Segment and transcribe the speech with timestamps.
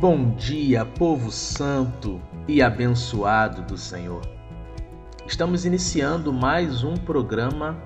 [0.00, 4.22] Bom dia, povo santo e abençoado do Senhor.
[5.26, 7.76] Estamos iniciando mais um programa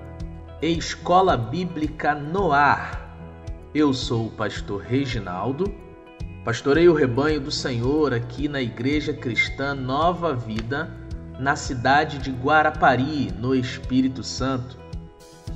[0.61, 3.17] Escola Bíblica no Ar.
[3.73, 5.73] Eu sou o pastor Reginaldo,
[6.45, 10.95] pastorei o rebanho do Senhor aqui na Igreja Cristã Nova Vida,
[11.39, 14.77] na cidade de Guarapari, no Espírito Santo.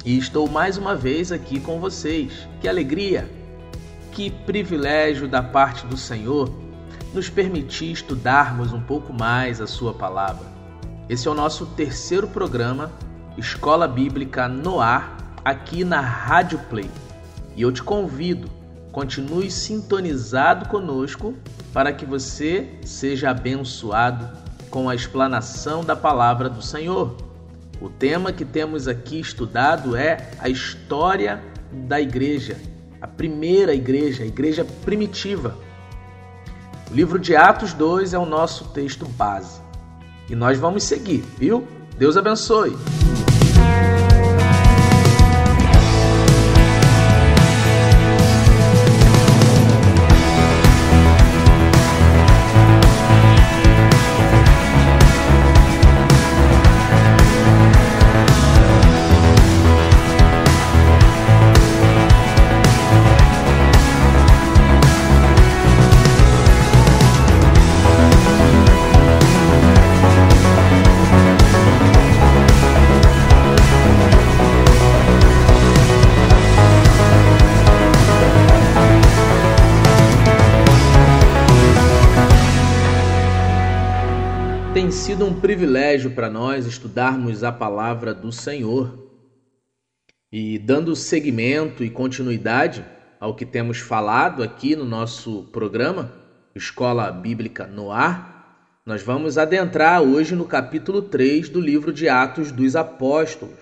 [0.03, 2.47] E estou mais uma vez aqui com vocês.
[2.59, 3.46] Que alegria!
[4.17, 6.51] Que privilégio da parte do Senhor
[7.13, 10.47] nos permitir estudarmos um pouco mais a Sua palavra.
[11.07, 12.91] Esse é o nosso terceiro programa,
[13.37, 16.89] Escola Bíblica no Ar, aqui na Rádio Play.
[17.55, 18.49] E eu te convido,
[18.91, 21.35] continue sintonizado conosco
[21.71, 24.35] para que você seja abençoado
[24.71, 27.15] com a explanação da palavra do Senhor.
[27.79, 31.39] O tema que temos aqui estudado é a história
[31.71, 32.57] da igreja
[33.07, 35.57] a primeira igreja, a igreja primitiva.
[36.91, 39.61] O livro de Atos 2 é o nosso texto base.
[40.29, 41.65] E nós vamos seguir, viu?
[41.97, 42.75] Deus abençoe.
[85.17, 89.09] Sido um privilégio para nós estudarmos a palavra do Senhor.
[90.31, 92.85] E dando seguimento e continuidade
[93.19, 96.13] ao que temos falado aqui no nosso programa,
[96.53, 102.51] Escola Bíblica no Ar, nós vamos adentrar hoje no capítulo 3 do livro de Atos
[102.51, 103.57] dos Apóstolos.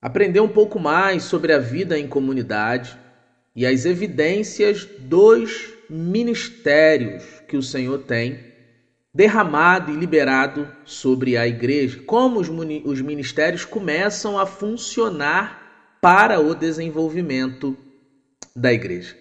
[0.00, 2.96] Aprender um pouco mais sobre a vida em comunidade
[3.52, 8.47] e as evidências dos ministérios que o Senhor tem
[9.18, 12.00] derramado e liberado sobre a igreja.
[12.06, 12.48] Como os,
[12.84, 17.76] os ministérios começam a funcionar para o desenvolvimento
[18.54, 19.16] da igreja.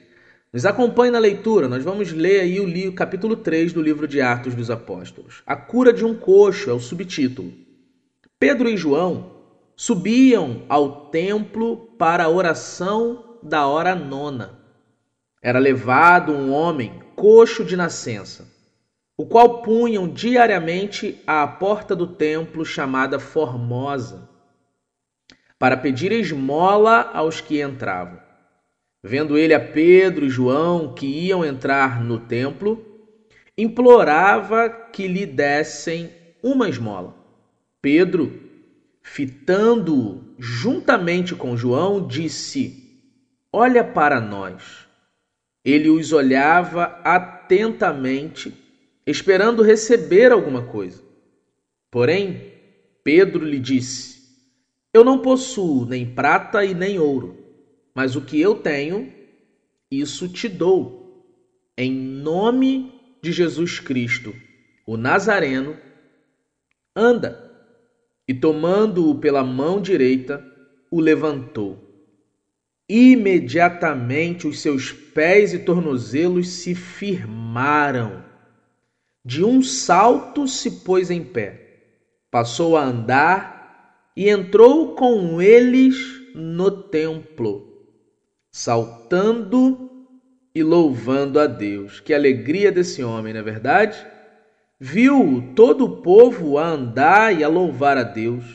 [0.53, 4.21] Nos acompanhe na leitura, nós vamos ler aí o, o capítulo 3 do livro de
[4.21, 5.41] Atos dos Apóstolos.
[5.47, 7.51] A cura de um coxo é o subtítulo.
[8.39, 9.31] Pedro e João
[9.75, 14.59] subiam ao templo para a oração da hora nona.
[15.41, 18.56] Era levado um homem coxo de nascença
[19.17, 24.29] o qual punham diariamente à porta do templo chamada Formosa,
[25.57, 28.19] para pedir esmola aos que entravam.
[29.03, 32.85] Vendo ele a Pedro e João que iam entrar no templo,
[33.57, 36.11] implorava que lhe dessem
[36.43, 37.15] uma esmola.
[37.81, 38.39] Pedro,
[39.01, 43.01] fitando-o juntamente com João, disse:
[43.51, 44.85] Olha para nós.
[45.65, 48.66] Ele os olhava atentamente
[49.07, 51.01] esperando receber alguma coisa.
[51.89, 52.51] Porém,
[53.03, 54.21] Pedro lhe disse:
[54.93, 57.37] Eu não possuo nem prata e nem ouro,
[57.95, 59.11] mas o que eu tenho,
[59.89, 61.25] isso te dou.
[61.77, 64.35] Em nome de Jesus Cristo,
[64.85, 65.77] o Nazareno,
[66.93, 67.45] anda.
[68.27, 70.43] E tomando-o pela mão direita,
[70.91, 71.81] o levantou.
[72.89, 78.26] Imediatamente os seus pés e tornozelos se firmaram
[79.27, 81.81] de um salto se pôs em pé,
[82.31, 85.97] passou a andar e entrou com eles
[86.33, 87.85] no templo,
[88.49, 90.07] saltando
[90.55, 91.99] e louvando a Deus.
[91.99, 93.97] Que alegria desse homem, não é verdade?
[94.79, 98.45] Viu todo o povo a andar e a louvar a Deus,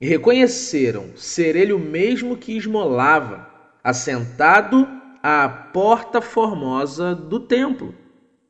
[0.00, 3.50] e reconheceram ser ele o mesmo que esmolava,
[3.84, 4.88] assentado
[5.22, 8.05] à porta formosa do templo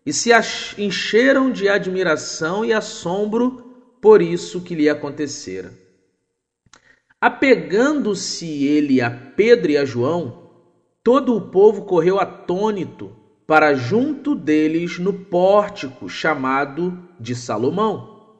[0.06, 0.30] e se
[0.78, 5.74] encheram de admiração e assombro por isso que lhe acontecera.
[7.20, 10.48] Apegando-se ele a Pedro e a João,
[11.02, 13.16] todo o povo correu atônito
[13.46, 18.36] para junto deles no pórtico chamado de Salomão.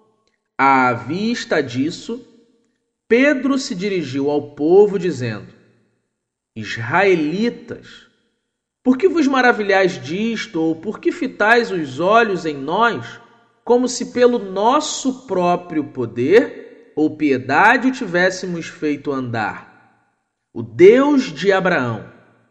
[0.57, 2.25] À vista disso,
[3.09, 5.49] Pedro se dirigiu ao povo, dizendo:
[6.55, 8.07] Israelitas,
[8.87, 13.21] por que vos maravilhais disto, ou por que fitais os olhos em nós,
[13.65, 20.07] como se pelo nosso próprio poder ou piedade o tivéssemos feito andar?
[20.55, 22.09] O Deus de Abraão,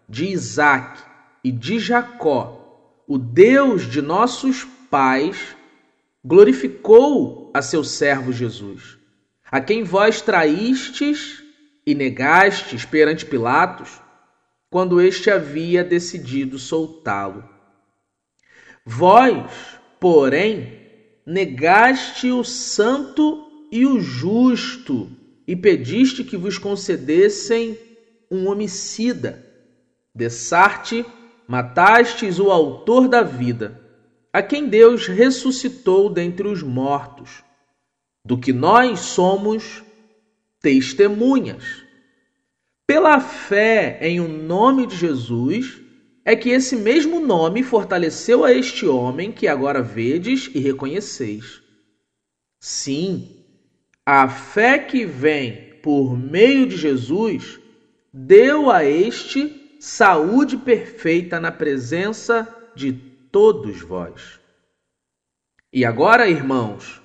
[0.09, 1.01] de Isaque
[1.41, 5.55] e de Jacó, o Deus de nossos pais,
[6.21, 8.97] glorificou a seu servo Jesus,
[9.49, 11.41] a quem vós traístes
[11.87, 14.01] e negastes perante Pilatos,
[14.69, 17.47] quando este havia decidido soltá-lo.
[18.85, 20.79] Vós, porém,
[21.25, 25.09] negaste o santo e o justo
[25.47, 27.77] e pediste que vos concedessem
[28.29, 29.45] um homicida.
[30.13, 31.05] Dessarte,
[31.47, 33.81] matastes o autor da vida,
[34.31, 37.43] a quem Deus ressuscitou dentre os mortos,
[38.23, 39.83] do que nós somos
[40.61, 41.84] testemunhas.
[42.87, 45.81] Pela fé em o nome de Jesus,
[46.23, 51.61] é que esse mesmo nome fortaleceu a este homem que agora vedes e reconheceis.
[52.59, 53.45] Sim,
[54.05, 57.59] a fé que vem por meio de Jesus
[58.11, 62.93] deu a este saúde perfeita na presença de
[63.31, 64.39] todos vós.
[65.71, 67.01] E agora, irmãos,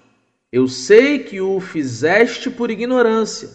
[0.52, 3.50] eu sei que o fizeste por ignorância,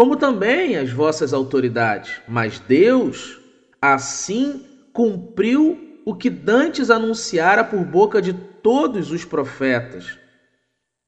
[0.00, 3.38] como também as vossas autoridades, mas Deus
[3.82, 4.64] assim
[4.94, 10.18] cumpriu o que dantes anunciara por boca de todos os profetas,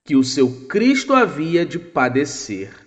[0.05, 2.87] que o seu Cristo havia de padecer.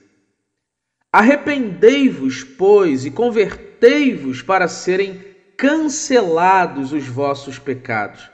[1.12, 5.19] Arrependei-vos, pois, e convertei-vos para serem
[5.57, 8.30] cancelados os vossos pecados,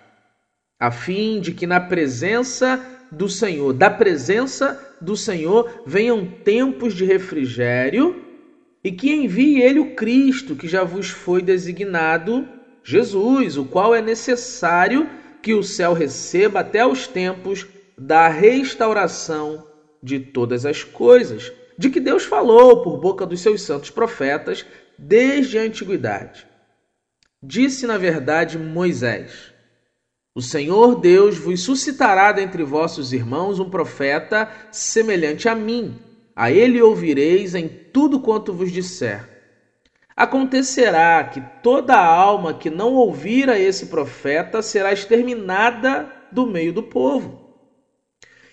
[0.78, 7.04] a fim de que na presença do Senhor, da presença do Senhor, venham tempos de
[7.04, 8.24] refrigério
[8.84, 12.48] e que envie ele o Cristo que já vos foi designado,
[12.84, 15.10] Jesus, o qual é necessário
[15.42, 17.68] que o céu receba até os tempos
[17.98, 19.68] da restauração
[20.02, 24.66] de todas as coisas, de que Deus falou por boca dos seus santos profetas
[24.98, 26.48] desde a antiguidade.
[27.42, 29.51] Disse, na verdade, Moisés:
[30.34, 36.00] O Senhor Deus vos suscitará dentre vossos irmãos um profeta semelhante a mim
[36.36, 39.30] a ele ouvireis em tudo quanto vos disser.
[40.16, 46.84] Acontecerá que toda alma que não ouvir a esse profeta será exterminada do meio do
[46.84, 47.40] povo.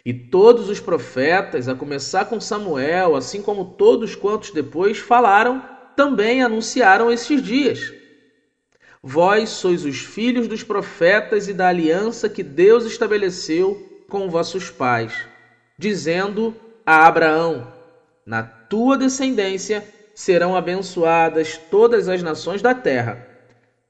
[0.04, 5.62] E todos os profetas, a começar com Samuel, assim como todos quantos depois falaram,
[5.96, 7.92] também anunciaram esses dias.
[9.02, 15.12] Vós sois os filhos dos profetas e da aliança que Deus estabeleceu com vossos pais,
[15.78, 16.54] dizendo
[16.84, 17.72] a Abraão:
[18.26, 19.84] Na tua descendência
[20.14, 23.24] serão abençoadas todas as nações da terra.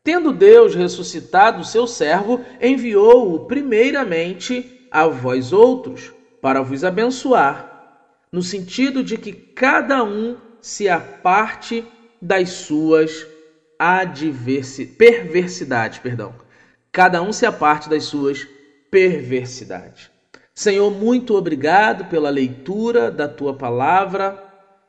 [0.05, 8.43] Tendo Deus ressuscitado o seu servo, enviou-o primeiramente a vós outros, para vos abençoar, no
[8.43, 11.85] sentido de que cada um se aparte
[12.21, 13.27] das suas
[13.79, 16.35] adversi perversidades, perdão.
[16.91, 18.47] Cada um se aparte das suas
[18.91, 20.11] perversidades.
[20.55, 24.43] Senhor, muito obrigado pela leitura da tua palavra.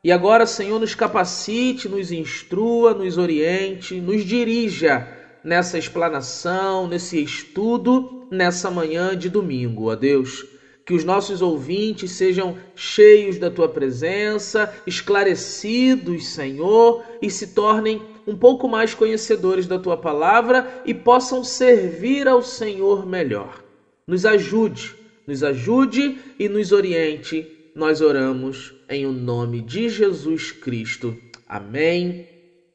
[0.03, 5.07] E agora, Senhor, nos capacite, nos instrua, nos oriente, nos dirija
[5.43, 10.43] nessa explanação, nesse estudo, nessa manhã de domingo, ó Deus.
[10.85, 18.35] Que os nossos ouvintes sejam cheios da tua presença, esclarecidos, Senhor, e se tornem um
[18.35, 23.63] pouco mais conhecedores da tua palavra e possam servir ao Senhor melhor.
[24.07, 24.99] Nos ajude
[25.29, 27.47] nos ajude e nos oriente.
[27.75, 31.15] Nós oramos em o nome de Jesus Cristo.
[31.47, 32.27] Amém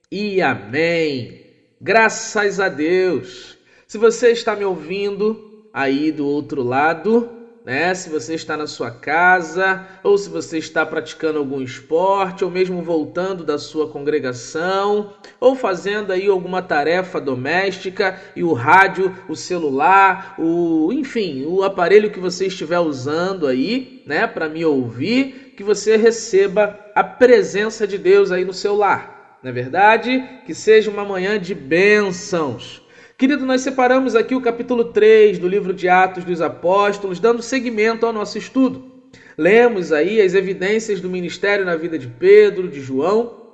[0.08, 1.42] e amém.
[1.80, 3.58] Graças a Deus.
[3.88, 7.28] Se você está me ouvindo aí do outro lado,
[7.64, 7.94] né?
[7.94, 12.82] Se você está na sua casa, ou se você está praticando algum esporte, ou mesmo
[12.82, 20.34] voltando da sua congregação, ou fazendo aí alguma tarefa doméstica e o rádio, o celular,
[20.38, 25.96] o, enfim, o aparelho que você estiver usando aí, né, para me ouvir, que você
[25.96, 29.38] receba a presença de Deus aí no seu lar.
[29.42, 30.22] Não é verdade?
[30.44, 32.83] Que seja uma manhã de bênçãos
[33.16, 38.04] Querido, nós separamos aqui o capítulo 3 do livro de Atos dos Apóstolos, dando seguimento
[38.04, 38.92] ao nosso estudo.
[39.38, 43.52] Lemos aí as evidências do ministério na vida de Pedro, de João,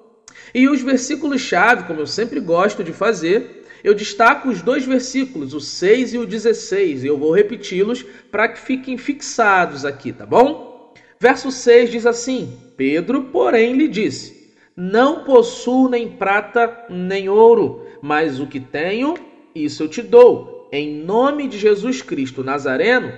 [0.55, 5.61] e os versículos-chave, como eu sempre gosto de fazer, eu destaco os dois versículos, o
[5.61, 10.95] 6 e o 16, e eu vou repeti-los para que fiquem fixados aqui, tá bom?
[11.21, 18.41] Verso 6 diz assim: Pedro, porém, lhe disse: Não possuo nem prata nem ouro, mas
[18.41, 20.69] o que tenho isso eu te dou.
[20.73, 23.13] Em nome de Jesus Cristo Nazareno,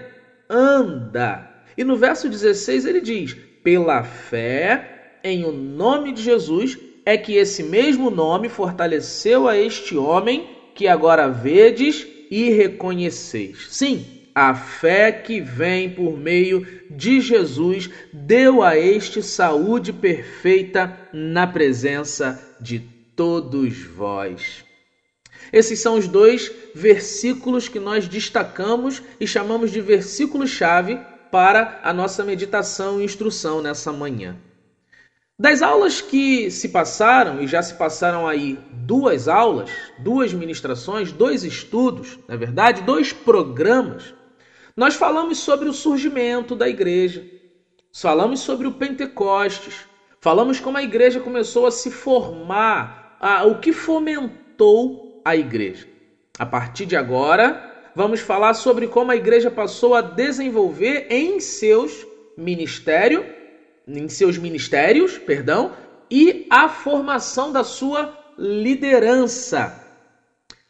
[0.48, 1.50] anda.
[1.76, 7.36] E no verso 16 ele diz: pela fé em o nome de Jesus é que
[7.36, 13.68] esse mesmo nome fortaleceu a este homem que agora vedes e reconheceis.
[13.70, 21.46] Sim, a fé que vem por meio de Jesus deu a este saúde perfeita na
[21.46, 22.80] presença de
[23.14, 24.64] todos vós.
[25.52, 30.98] Esses são os dois versículos que nós destacamos e chamamos de versículo-chave
[31.30, 34.36] para a nossa meditação e instrução nessa manhã.
[35.38, 41.42] Das aulas que se passaram, e já se passaram aí duas aulas, duas ministrações, dois
[41.42, 44.14] estudos, na verdade, dois programas,
[44.76, 47.26] nós falamos sobre o surgimento da igreja,
[47.92, 49.74] falamos sobre o Pentecostes,
[50.20, 55.86] falamos como a igreja começou a se formar, a, o que fomentou a igreja.
[56.38, 62.06] A partir de agora, vamos falar sobre como a igreja passou a desenvolver em seus
[62.36, 63.24] ministério,
[63.86, 65.72] em seus ministérios, perdão,
[66.10, 69.78] e a formação da sua liderança.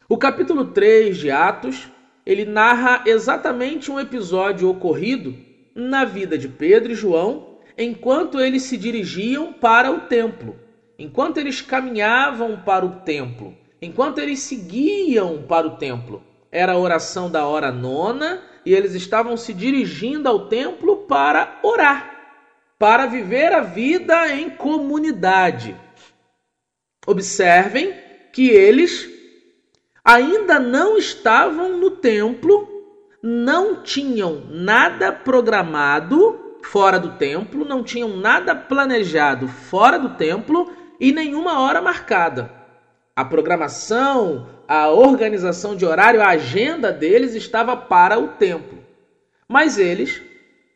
[0.07, 1.89] O capítulo 3 de Atos,
[2.25, 5.35] ele narra exatamente um episódio ocorrido
[5.73, 10.55] na vida de Pedro e João enquanto eles se dirigiam para o templo,
[10.99, 16.23] enquanto eles caminhavam para o templo enquanto eles seguiam para o templo.
[16.51, 22.11] Era a oração da hora nona e eles estavam se dirigindo ao templo para orar,
[22.79, 25.75] para viver a vida em comunidade.
[27.05, 27.93] Observem
[28.31, 29.09] que eles
[30.03, 32.69] ainda não estavam no templo,
[33.21, 41.11] não tinham nada programado fora do templo, não tinham nada planejado fora do templo e
[41.11, 42.62] nenhuma hora marcada
[43.15, 48.79] a programação, a organização de horário, a agenda deles estava para o templo.
[49.47, 50.21] Mas eles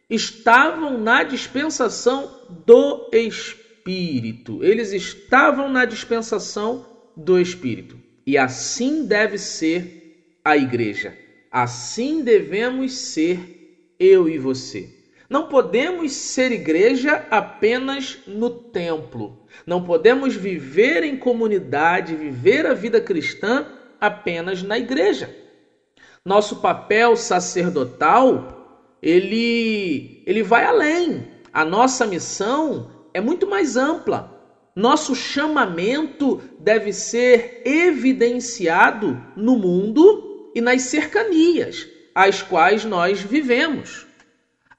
[0.10, 2.32] estavam na dispensação
[2.66, 4.64] do Espírito.
[4.64, 7.98] Eles estavam na dispensação do Espírito.
[8.26, 11.18] E assim deve ser a igreja.
[11.52, 14.90] Assim devemos ser eu e você.
[15.30, 19.46] Não podemos ser igreja apenas no templo.
[19.66, 23.66] Não podemos viver em comunidade, viver a vida cristã
[24.00, 25.34] apenas na igreja.
[26.24, 31.28] Nosso papel sacerdotal, ele ele vai além.
[31.54, 34.36] A nossa missão é muito mais ampla.
[34.76, 44.07] Nosso chamamento deve ser evidenciado no mundo e nas cercanias às quais nós vivemos.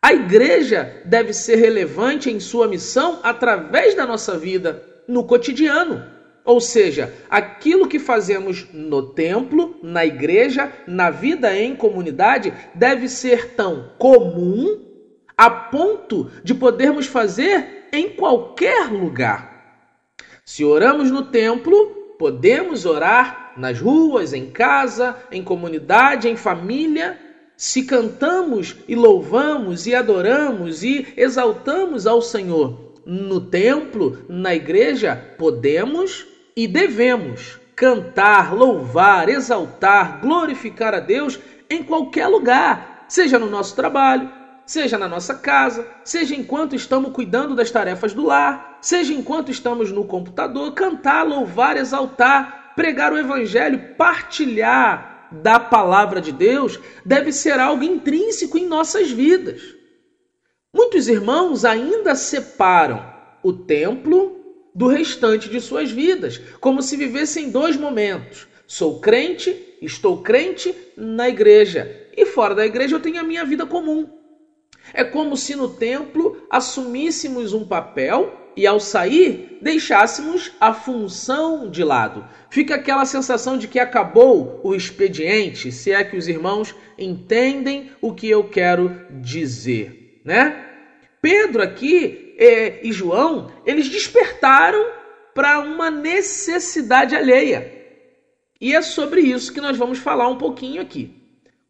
[0.00, 6.04] A igreja deve ser relevante em sua missão através da nossa vida, no cotidiano.
[6.44, 13.54] Ou seja, aquilo que fazemos no templo, na igreja, na vida em comunidade, deve ser
[13.54, 14.80] tão comum
[15.36, 19.84] a ponto de podermos fazer em qualquer lugar.
[20.44, 27.18] Se oramos no templo, podemos orar nas ruas, em casa, em comunidade, em família
[27.58, 36.24] se cantamos e louvamos e adoramos e exaltamos ao Senhor no templo, na igreja, podemos
[36.54, 44.30] e devemos cantar, louvar, exaltar, glorificar a Deus em qualquer lugar, seja no nosso trabalho,
[44.64, 49.90] seja na nossa casa, seja enquanto estamos cuidando das tarefas do lar, seja enquanto estamos
[49.90, 57.58] no computador, cantar, louvar, exaltar, pregar o evangelho, partilhar da palavra de Deus deve ser
[57.58, 59.60] algo intrínseco em nossas vidas.
[60.72, 63.04] Muitos irmãos ainda separam
[63.42, 64.38] o templo
[64.74, 68.46] do restante de suas vidas, como se vivessem dois momentos.
[68.66, 73.64] Sou crente, estou crente na igreja, e fora da igreja eu tenho a minha vida
[73.64, 74.08] comum.
[74.92, 81.84] É como se no templo assumíssemos um papel e ao sair deixássemos a função de
[81.84, 82.26] lado.
[82.50, 88.12] Fica aquela sensação de que acabou o expediente, se é que os irmãos entendem o
[88.12, 90.66] que eu quero dizer, né?
[91.22, 94.84] Pedro aqui é, e João, eles despertaram
[95.32, 97.72] para uma necessidade alheia.
[98.60, 101.14] E é sobre isso que nós vamos falar um pouquinho aqui.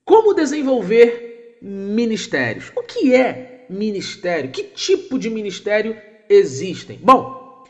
[0.07, 2.73] Como desenvolver ministérios?
[2.75, 4.50] O que é ministério?
[4.50, 6.99] Que tipo de ministério existem.
[7.02, 7.64] Bom,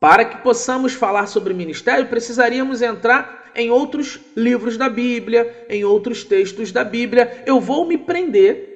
[0.00, 6.24] para que possamos falar sobre ministério, precisaríamos entrar em outros livros da Bíblia, em outros
[6.24, 7.42] textos da Bíblia.
[7.46, 8.74] Eu vou me prender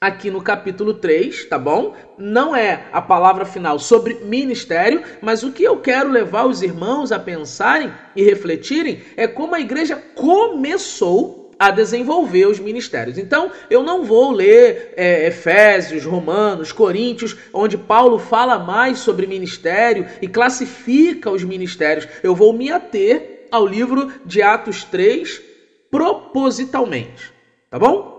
[0.00, 1.94] aqui no capítulo 3, tá bom?
[2.16, 7.12] Não é a palavra final sobre ministério, mas o que eu quero levar os irmãos
[7.12, 13.18] a pensarem e refletirem é como a igreja começou a desenvolver os ministérios.
[13.18, 20.08] Então, eu não vou ler é, Efésios, Romanos, Coríntios, onde Paulo fala mais sobre ministério
[20.22, 22.08] e classifica os ministérios.
[22.22, 25.42] Eu vou me ater ao livro de Atos 3
[25.90, 27.30] propositalmente.
[27.68, 28.18] Tá bom?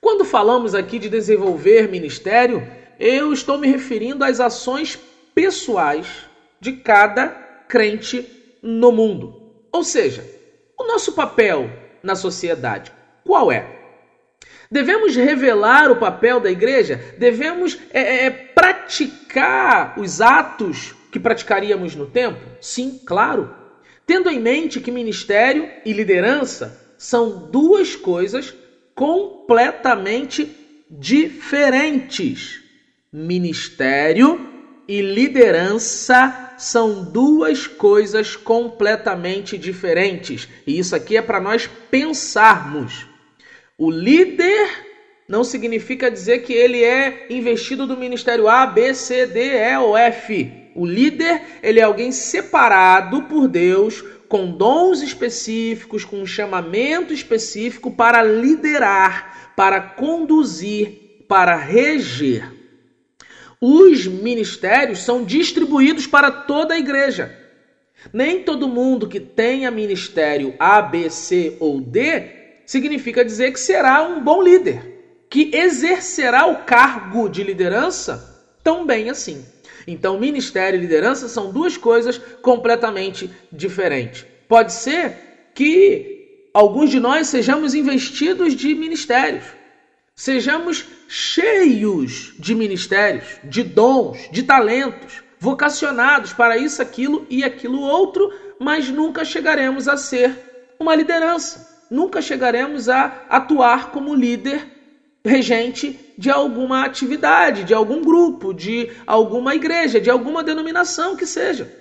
[0.00, 2.64] Quando falamos aqui de desenvolver ministério,
[2.96, 4.96] eu estou me referindo às ações
[5.34, 6.06] pessoais
[6.60, 7.28] de cada
[7.66, 8.24] crente
[8.62, 9.52] no mundo.
[9.72, 10.24] Ou seja,
[10.78, 12.92] o nosso papel na sociedade,
[13.24, 13.76] qual é?
[14.70, 17.14] Devemos revelar o papel da igreja?
[17.18, 22.40] Devemos é, é, é, praticar os atos que praticaríamos no tempo?
[22.60, 23.54] Sim, claro.
[24.06, 28.54] Tendo em mente que ministério e liderança são duas coisas
[28.94, 30.56] completamente
[30.88, 32.62] diferentes.
[33.12, 34.48] Ministério
[34.88, 40.48] e liderança são duas coisas completamente diferentes.
[40.66, 43.06] E isso aqui é para nós pensarmos.
[43.78, 44.68] O líder
[45.28, 49.96] não significa dizer que ele é investido do ministério A, B, C, D, E ou
[49.96, 50.52] F.
[50.74, 57.90] O líder, ele é alguém separado por Deus, com dons específicos, com um chamamento específico
[57.90, 62.55] para liderar, para conduzir, para reger.
[63.60, 67.34] Os ministérios são distribuídos para toda a igreja.
[68.12, 72.22] Nem todo mundo que tenha ministério A, B, C ou D
[72.66, 79.08] significa dizer que será um bom líder, que exercerá o cargo de liderança tão bem
[79.08, 79.44] assim.
[79.86, 84.26] Então, ministério e liderança são duas coisas completamente diferentes.
[84.48, 89.44] Pode ser que alguns de nós sejamos investidos de ministérios,
[90.16, 98.32] sejamos cheios de ministérios, de dons, de talentos, vocacionados para isso, aquilo e aquilo outro,
[98.58, 104.66] mas nunca chegaremos a ser uma liderança nunca chegaremos a atuar como líder
[105.24, 111.72] regente de alguma atividade, de algum grupo, de alguma igreja, de alguma denominação que seja,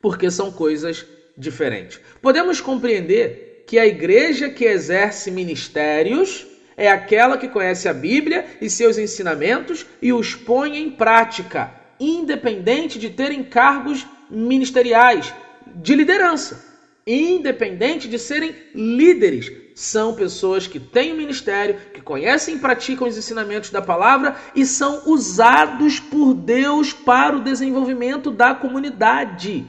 [0.00, 2.00] porque são coisas diferentes.
[2.20, 6.46] Podemos compreender que a igreja que exerce ministérios
[6.82, 12.98] é aquela que conhece a Bíblia e seus ensinamentos e os põe em prática, independente
[12.98, 15.32] de terem cargos ministeriais
[15.76, 16.72] de liderança
[17.06, 23.16] independente de serem líderes, são pessoas que têm o ministério, que conhecem e praticam os
[23.16, 29.66] ensinamentos da palavra e são usados por Deus para o desenvolvimento da comunidade.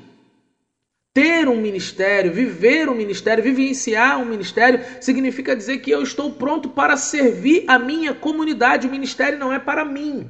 [1.13, 6.69] Ter um ministério, viver um ministério, vivenciar um ministério, significa dizer que eu estou pronto
[6.69, 8.87] para servir a minha comunidade.
[8.87, 10.27] O ministério não é para mim.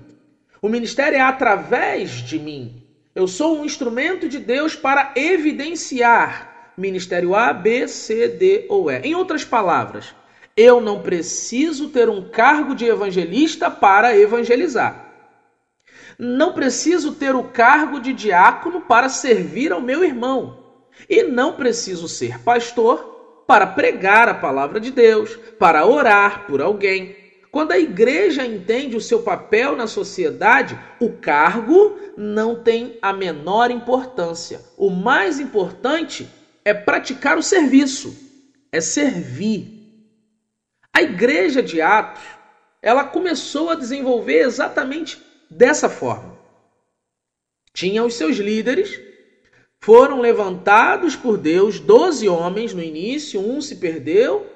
[0.62, 2.84] O ministério é através de mim.
[3.16, 9.00] Eu sou um instrumento de Deus para evidenciar ministério A, B, C, D ou E.
[9.00, 10.14] Em outras palavras,
[10.58, 15.14] eu não preciso ter um cargo de evangelista para evangelizar.
[16.20, 20.63] Não preciso ter o cargo de diácono para servir ao meu irmão.
[21.10, 27.16] E não preciso ser pastor para pregar a palavra de Deus, para orar por alguém.
[27.52, 33.70] Quando a igreja entende o seu papel na sociedade, o cargo não tem a menor
[33.70, 34.62] importância.
[34.76, 36.28] O mais importante
[36.66, 38.16] é praticar o serviço,
[38.72, 39.84] é servir.
[40.92, 42.24] A igreja de Atos,
[42.82, 46.38] ela começou a desenvolver exatamente dessa forma.
[47.74, 49.00] Tinha os seus líderes,
[49.84, 54.48] foram levantados por Deus doze homens no início, um se perdeu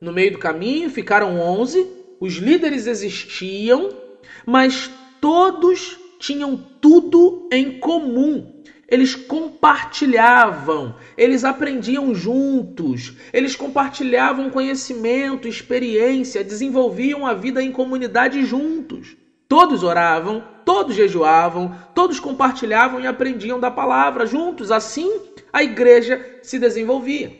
[0.00, 1.84] no meio do caminho, ficaram onze.
[2.20, 3.88] Os líderes existiam,
[4.46, 4.88] mas
[5.20, 8.54] todos tinham tudo em comum
[8.90, 19.14] eles compartilhavam, eles aprendiam juntos, eles compartilhavam conhecimento, experiência, desenvolviam a vida em comunidade juntos.
[19.48, 24.70] Todos oravam, todos jejuavam, todos compartilhavam e aprendiam da palavra juntos.
[24.70, 25.10] Assim,
[25.52, 27.32] a igreja se desenvolvia.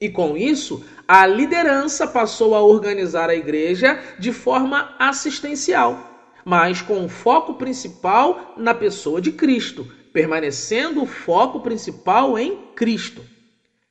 [0.00, 5.98] E com isso, a liderança passou a organizar a igreja de forma assistencial,
[6.44, 13.22] mas com o foco principal na pessoa de Cristo permanecendo o foco principal em Cristo.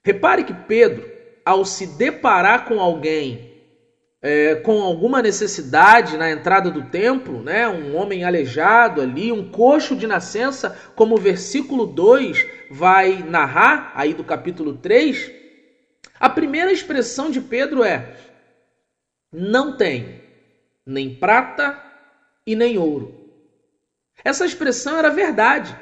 [0.04, 1.10] Repare que Pedro,
[1.44, 3.51] ao se deparar com alguém
[4.22, 9.96] é, com alguma necessidade na entrada do templo, né, um homem aleijado ali, um coxo
[9.96, 15.32] de nascença, como o versículo 2 vai narrar, aí do capítulo 3,
[16.20, 18.16] a primeira expressão de Pedro é:
[19.34, 20.22] não tem
[20.86, 21.82] nem prata
[22.46, 23.20] e nem ouro.
[24.24, 25.76] Essa expressão era verdade.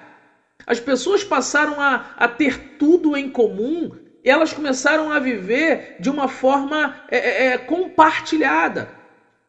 [0.66, 3.92] As pessoas passaram a, a ter tudo em comum
[4.24, 8.99] elas começaram a viver de uma forma é, é, é, compartilhada.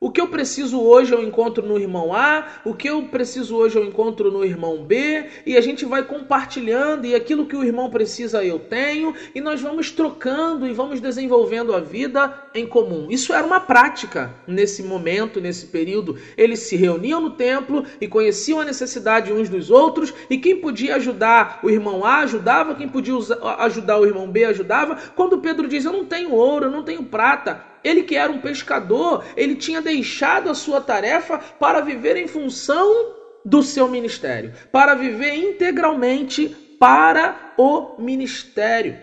[0.03, 3.77] O que eu preciso hoje eu encontro no irmão A, o que eu preciso hoje
[3.77, 7.91] eu encontro no irmão B, e a gente vai compartilhando, e aquilo que o irmão
[7.91, 13.09] precisa eu tenho, e nós vamos trocando e vamos desenvolvendo a vida em comum.
[13.11, 16.17] Isso era uma prática nesse momento, nesse período.
[16.35, 20.97] Eles se reuniam no templo e conheciam a necessidade uns dos outros, e quem podia
[20.97, 23.13] ajudar o irmão A ajudava, quem podia
[23.59, 24.97] ajudar o irmão B ajudava.
[25.15, 28.41] Quando Pedro diz: Eu não tenho ouro, eu não tenho prata, ele que era um
[28.41, 34.95] pescador, ele tinha deixado a sua tarefa para viver em função do seu ministério, para
[34.95, 38.99] viver integralmente para o ministério.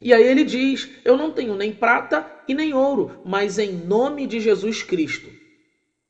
[0.00, 4.26] E aí ele diz: Eu não tenho nem prata e nem ouro, mas em nome
[4.26, 5.30] de Jesus Cristo.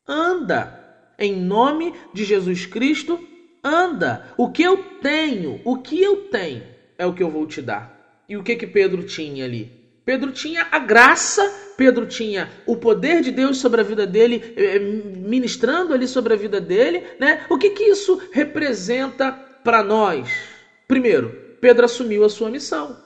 [0.06, 0.82] Anda.
[1.16, 3.22] Em nome de Jesus Cristo,
[3.62, 4.26] anda.
[4.36, 6.64] O que eu tenho, o que eu tenho
[6.98, 8.24] é o que eu vou te dar.
[8.28, 9.70] E o que que Pedro tinha ali?
[10.04, 11.42] Pedro tinha a graça,
[11.76, 16.36] Pedro tinha o poder de Deus sobre a vida dele, eh, ministrando ali sobre a
[16.36, 17.44] vida dele, né?
[17.48, 20.28] O que que isso representa para nós?
[20.86, 23.02] Primeiro, Pedro assumiu a sua missão.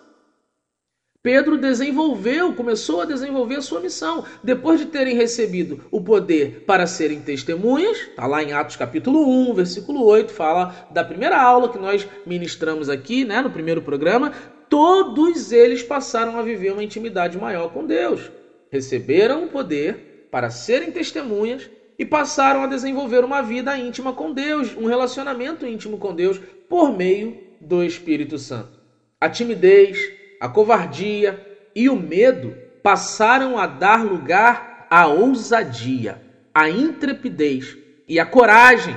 [1.23, 4.25] Pedro desenvolveu, começou a desenvolver a sua missão.
[4.43, 9.55] Depois de terem recebido o poder para serem testemunhas, está lá em Atos capítulo 1,
[9.55, 14.33] versículo 8, fala da primeira aula que nós ministramos aqui, né, no primeiro programa
[14.69, 18.31] todos eles passaram a viver uma intimidade maior com Deus.
[18.71, 24.77] Receberam o poder para serem testemunhas e passaram a desenvolver uma vida íntima com Deus,
[24.77, 28.79] um relacionamento íntimo com Deus por meio do Espírito Santo.
[29.21, 29.99] A timidez,
[30.41, 36.23] a covardia e o medo passaram a dar lugar à ousadia,
[36.55, 37.77] à intrepidez
[38.07, 38.97] e à coragem.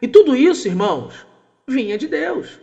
[0.00, 1.26] E tudo isso, irmãos,
[1.66, 2.60] vinha de Deus.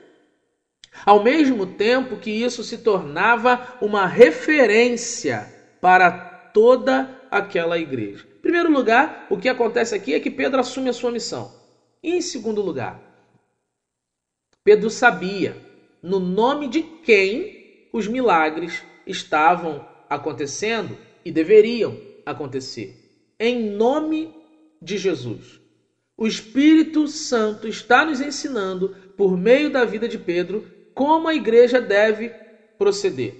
[1.06, 5.48] Ao mesmo tempo que isso se tornava uma referência
[5.82, 8.26] para toda aquela igreja.
[8.38, 11.52] Em primeiro lugar, o que acontece aqui é que Pedro assume a sua missão.
[12.02, 13.02] E em segundo lugar,
[14.64, 15.58] Pedro sabia
[16.02, 22.96] no nome de quem os milagres estavam acontecendo e deveriam acontecer.
[23.40, 24.34] Em nome
[24.82, 25.60] de Jesus.
[26.18, 31.80] O Espírito Santo está nos ensinando, por meio da vida de Pedro, como a igreja
[31.80, 32.30] deve
[32.78, 33.34] proceder.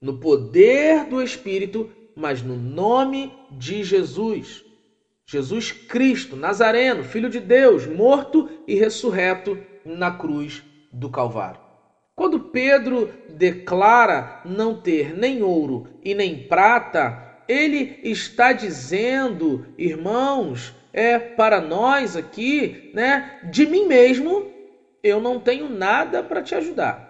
[0.00, 4.64] No poder do Espírito, mas no nome de Jesus.
[5.26, 11.60] Jesus Cristo, Nazareno, Filho de Deus, morto e ressurreto na cruz do Calvário.
[12.14, 21.18] Quando Pedro declara não ter nem ouro e nem prata, ele está dizendo, irmãos, é
[21.18, 24.50] para nós aqui, né, de mim mesmo
[25.02, 27.05] eu não tenho nada para te ajudar.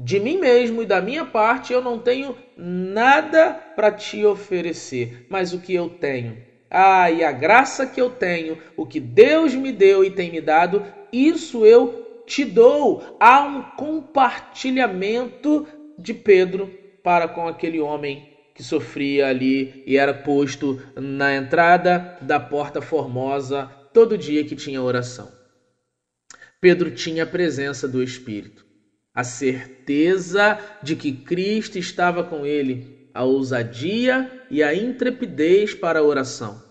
[0.00, 5.52] De mim mesmo e da minha parte, eu não tenho nada para te oferecer, mas
[5.52, 6.38] o que eu tenho.
[6.70, 10.40] Ah, e a graça que eu tenho, o que Deus me deu e tem me
[10.40, 13.16] dado, isso eu te dou.
[13.18, 15.66] Há um compartilhamento
[15.98, 16.70] de Pedro
[17.02, 23.66] para com aquele homem que sofria ali e era posto na entrada da porta formosa
[23.92, 25.32] todo dia que tinha oração.
[26.60, 28.67] Pedro tinha a presença do Espírito,
[29.18, 36.04] a certeza de que Cristo estava com ele, a ousadia e a intrepidez para a
[36.04, 36.62] oração.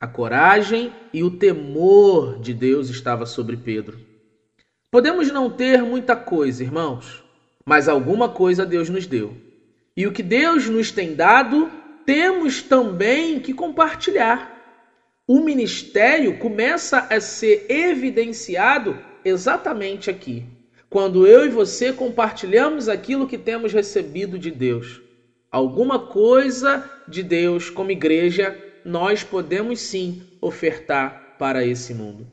[0.00, 3.98] A coragem e o temor de Deus estava sobre Pedro.
[4.92, 7.24] Podemos não ter muita coisa, irmãos,
[7.66, 9.36] mas alguma coisa Deus nos deu.
[9.96, 11.68] E o que Deus nos tem dado,
[12.06, 14.56] temos também que compartilhar.
[15.26, 20.46] O ministério começa a ser evidenciado exatamente aqui,
[20.90, 25.00] quando eu e você compartilhamos aquilo que temos recebido de Deus.
[25.50, 32.26] Alguma coisa de Deus como igreja nós podemos sim ofertar para esse mundo.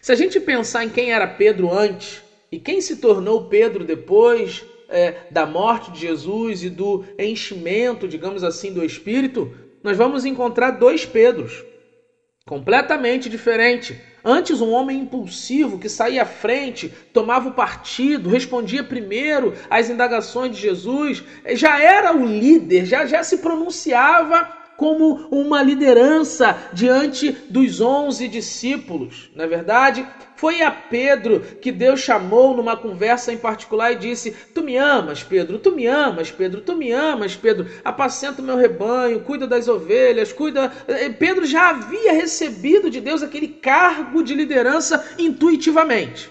[0.00, 4.64] Se a gente pensar em quem era Pedro antes e quem se tornou Pedro depois
[4.88, 9.52] é, da morte de Jesus e do enchimento, digamos assim, do Espírito,
[9.82, 11.64] nós vamos encontrar dois Pedros
[12.46, 13.96] completamente diferentes.
[14.24, 20.54] Antes, um homem impulsivo que saía à frente, tomava o partido, respondia primeiro às indagações
[20.54, 21.22] de Jesus,
[21.54, 29.30] já era o líder, já, já se pronunciava como uma liderança diante dos onze discípulos,
[29.36, 30.08] não é verdade?
[30.36, 35.22] Foi a Pedro que Deus chamou numa conversa em particular e disse: Tu me amas,
[35.22, 39.68] Pedro, tu me amas, Pedro, tu me amas, Pedro, apacenta o meu rebanho, cuida das
[39.68, 40.72] ovelhas, cuida.
[40.88, 46.30] Eh, Pedro já havia recebido de Deus aquele cargo de liderança intuitivamente.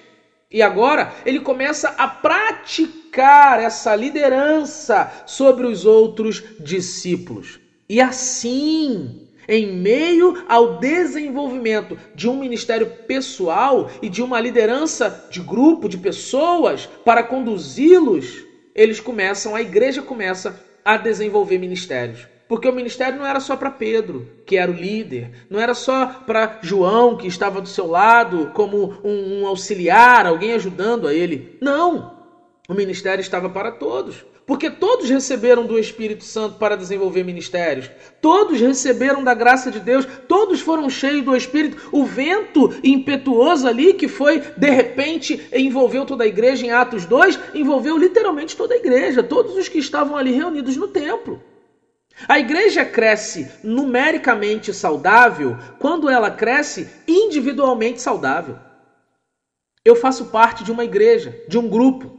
[0.49, 7.68] E agora ele começa a praticar essa liderança sobre os outros discípulos.
[7.89, 15.41] E assim, em meio ao desenvolvimento de um ministério pessoal e de uma liderança de
[15.41, 22.27] grupo de pessoas para conduzi-los, eles começam, a igreja começa a desenvolver ministérios.
[22.47, 26.05] Porque o ministério não era só para Pedro, que era o líder, não era só
[26.27, 31.57] para João, que estava do seu lado como um, um auxiliar, alguém ajudando a ele.
[31.59, 32.19] Não!
[32.67, 34.23] O ministério estava para todos.
[34.49, 37.87] Porque todos receberam do Espírito Santo para desenvolver ministérios.
[38.19, 40.07] Todos receberam da graça de Deus.
[40.27, 41.87] Todos foram cheios do Espírito.
[41.91, 47.39] O vento impetuoso ali, que foi de repente envolveu toda a igreja em Atos 2,
[47.53, 51.39] envolveu literalmente toda a igreja, todos os que estavam ali reunidos no templo.
[52.27, 58.57] A igreja cresce numericamente saudável quando ela cresce individualmente saudável.
[59.85, 62.18] Eu faço parte de uma igreja, de um grupo.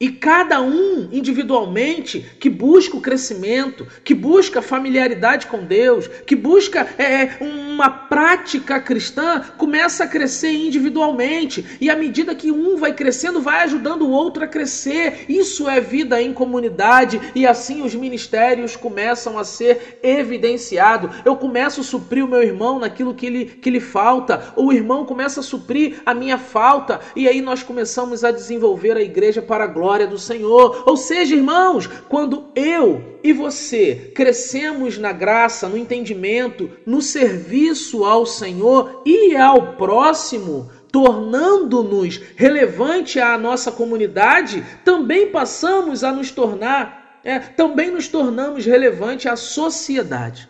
[0.00, 6.86] E cada um individualmente que busca o crescimento, que busca familiaridade com Deus, que busca
[6.98, 11.66] é, é, uma prática cristã, começa a crescer individualmente.
[11.80, 15.24] E à medida que um vai crescendo, vai ajudando o outro a crescer.
[15.28, 17.20] Isso é vida em comunidade.
[17.34, 21.10] E assim os ministérios começam a ser evidenciados.
[21.24, 24.52] Eu começo a suprir o meu irmão naquilo que lhe, que lhe falta.
[24.54, 27.00] O irmão começa a suprir a minha falta.
[27.16, 30.84] E aí nós começamos a desenvolver a igreja para a glória do Senhor.
[30.86, 38.26] Ou seja, irmãos, quando eu e você crescemos na graça, no entendimento, no serviço ao
[38.26, 47.38] Senhor e ao próximo, tornando-nos relevante à nossa comunidade, também passamos a nos tornar, é,
[47.38, 50.48] também nos tornamos relevante à sociedade.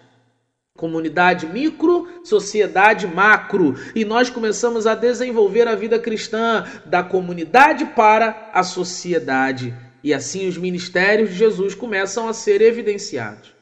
[0.76, 3.76] Comunidade micro, sociedade macro.
[3.94, 9.72] E nós começamos a desenvolver a vida cristã da comunidade para a sociedade.
[10.02, 13.54] E assim os ministérios de Jesus começam a ser evidenciados.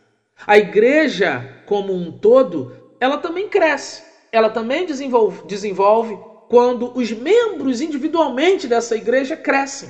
[0.47, 6.17] A igreja, como um todo, ela também cresce, ela também desenvolve, desenvolve
[6.49, 9.89] quando os membros individualmente dessa igreja crescem.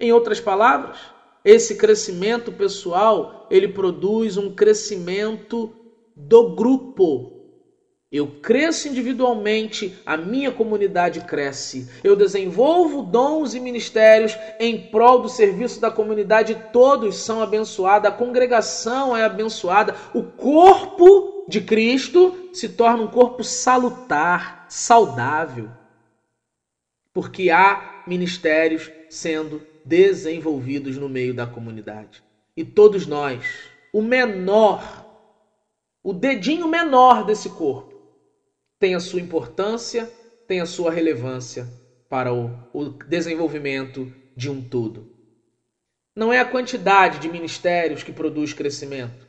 [0.00, 0.98] Em outras palavras,
[1.44, 5.72] esse crescimento pessoal, ele produz um crescimento
[6.16, 7.38] do grupo.
[8.10, 11.88] Eu cresço individualmente, a minha comunidade cresce.
[12.02, 18.12] Eu desenvolvo dons e ministérios em prol do serviço da comunidade, todos são abençoados, a
[18.12, 25.68] congregação é abençoada, o corpo de Cristo se torna um corpo salutar, saudável.
[27.12, 32.22] Porque há ministérios sendo desenvolvidos no meio da comunidade.
[32.56, 33.44] E todos nós,
[33.92, 35.10] o menor
[36.02, 37.94] o dedinho menor desse corpo
[38.78, 40.10] tem a sua importância,
[40.48, 41.68] tem a sua relevância
[42.08, 45.12] para o, o desenvolvimento de um todo.
[46.16, 49.28] Não é a quantidade de ministérios que produz crescimento,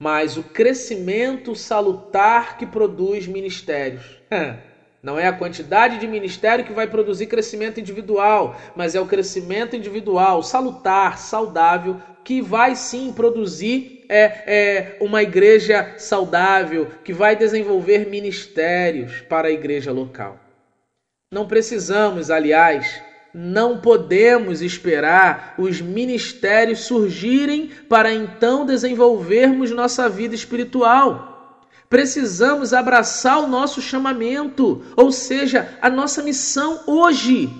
[0.00, 4.18] mas o crescimento salutar que produz ministérios.
[5.02, 9.76] Não é a quantidade de ministério que vai produzir crescimento individual, mas é o crescimento
[9.76, 18.06] individual, salutar, saudável, que vai sim produzir é, é, uma igreja saudável, que vai desenvolver
[18.08, 20.38] ministérios para a igreja local.
[21.32, 31.30] Não precisamos, aliás, não podemos esperar os ministérios surgirem para então desenvolvermos nossa vida espiritual.
[31.88, 37.50] Precisamos abraçar o nosso chamamento, ou seja, a nossa missão hoje.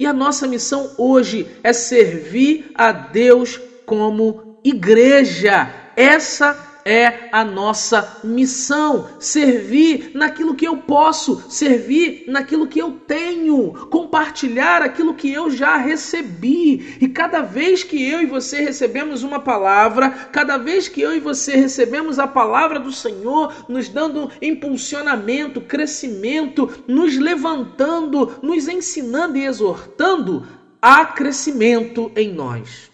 [0.00, 5.72] E a nossa missão hoje é servir a Deus como igreja.
[5.96, 13.74] Essa é a nossa missão: servir naquilo que eu posso, servir naquilo que eu tenho,
[13.90, 16.96] compartilhar aquilo que eu já recebi.
[16.98, 21.20] E cada vez que eu e você recebemos uma palavra, cada vez que eu e
[21.20, 29.44] você recebemos a palavra do Senhor, nos dando impulsionamento, crescimento, nos levantando, nos ensinando e
[29.44, 30.46] exortando,
[30.80, 32.90] há crescimento em nós.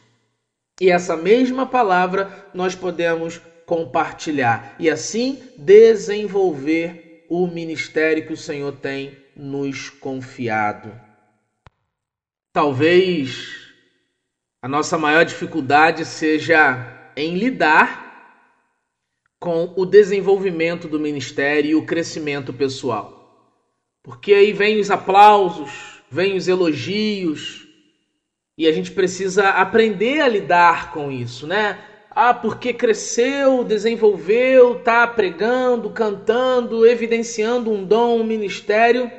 [0.80, 8.72] E essa mesma palavra nós podemos compartilhar e assim desenvolver o ministério que o Senhor
[8.72, 10.92] tem nos confiado.
[12.52, 13.64] Talvez
[14.62, 18.04] a nossa maior dificuldade seja em lidar
[19.40, 23.52] com o desenvolvimento do ministério e o crescimento pessoal.
[24.02, 27.66] Porque aí vem os aplausos, vem os elogios,
[28.56, 31.78] e a gente precisa aprender a lidar com isso, né?
[32.14, 39.10] Ah, porque cresceu, desenvolveu, tá pregando, cantando, evidenciando um dom, um ministério.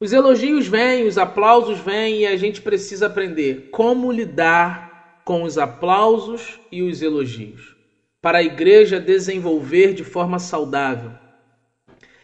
[0.00, 5.56] Os elogios vêm, os aplausos vêm e a gente precisa aprender como lidar com os
[5.56, 7.76] aplausos e os elogios
[8.20, 11.12] para a igreja desenvolver de forma saudável.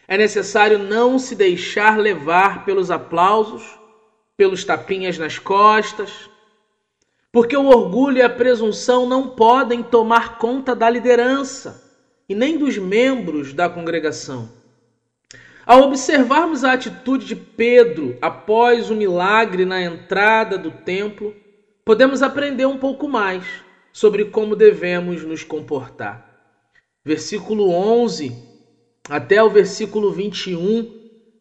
[0.07, 3.63] É necessário não se deixar levar pelos aplausos,
[4.37, 6.29] pelos tapinhas nas costas,
[7.35, 11.83] porque o orgulho e a presunção não podem tomar conta da liderança
[12.29, 14.47] e nem dos membros da congregação.
[15.65, 21.35] Ao observarmos a atitude de Pedro após o milagre na entrada do templo,
[21.83, 23.43] podemos aprender um pouco mais
[23.91, 26.39] sobre como devemos nos comportar.
[27.03, 28.31] Versículo 11
[29.09, 30.89] até o versículo 21,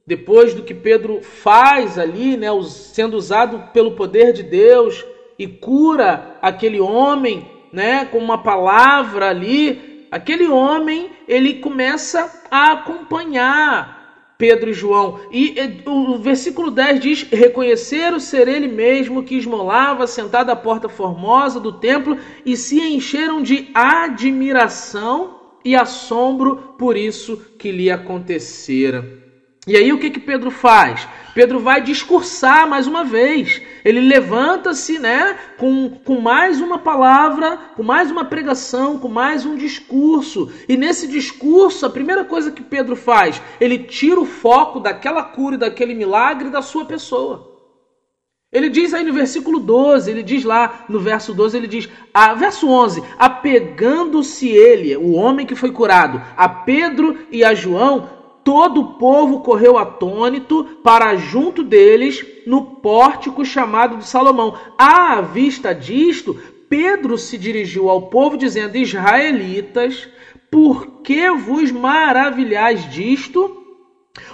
[0.04, 6.36] depois do que Pedro faz ali, né, sendo usado pelo poder de Deus e cura
[6.40, 14.04] aquele homem, né, com uma palavra ali, aquele homem, ele começa a acompanhar
[14.38, 15.20] Pedro e João.
[15.32, 21.60] E o versículo 10 diz: Reconheceram ser ele mesmo que esmolava sentado à porta formosa
[21.60, 29.22] do templo e se encheram de admiração e assombro por isso que lhe acontecera.
[29.66, 31.08] E aí o que que Pedro faz?
[31.34, 33.60] Pedro vai discursar mais uma vez.
[33.84, 39.56] Ele levanta-se, né, com, com mais uma palavra, com mais uma pregação, com mais um
[39.56, 40.50] discurso.
[40.68, 45.56] E nesse discurso, a primeira coisa que Pedro faz, ele tira o foco daquela cura
[45.56, 47.52] e daquele milagre da sua pessoa.
[48.52, 52.34] Ele diz aí no versículo 12, ele diz lá no verso 12, ele diz, a,
[52.34, 58.08] verso 11: apegando-se ele, o homem que foi curado, a Pedro e a João,
[58.44, 64.54] todo o povo correu atônito para junto deles no pórtico chamado de Salomão.
[64.78, 70.08] À vista disto, Pedro se dirigiu ao povo dizendo: Israelitas,
[70.50, 73.62] por que vos maravilhais disto?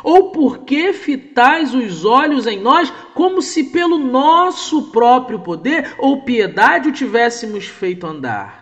[0.05, 6.23] Ou por que fitais os olhos em nós, como se pelo nosso próprio poder ou
[6.23, 8.60] piedade o tivéssemos feito andar?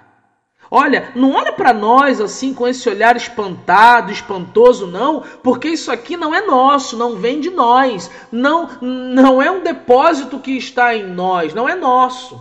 [0.71, 6.17] Olha, não olha para nós assim com esse olhar espantado, espantoso, não, porque isso aqui
[6.17, 11.07] não é nosso, não vem de nós, não, não é um depósito que está em
[11.07, 12.39] nós, não é nosso.